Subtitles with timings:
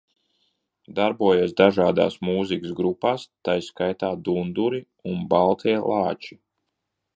[0.99, 4.83] "Darbojies dažādās mūzikas grupās, tai skaitā "Dunduri"
[5.15, 6.43] un "Baltie lāči"."